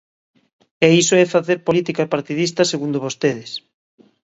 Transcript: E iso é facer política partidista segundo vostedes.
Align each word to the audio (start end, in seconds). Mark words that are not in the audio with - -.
E 0.85 0.87
iso 1.01 1.13
é 1.23 1.31
facer 1.35 1.57
política 1.67 2.03
partidista 2.13 2.69
segundo 2.71 3.03
vostedes. 3.05 3.51